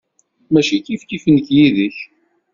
Mačči 0.53 0.77
kifkif 0.85 1.23
nekk 1.33 1.47
yid-k. 1.55 1.97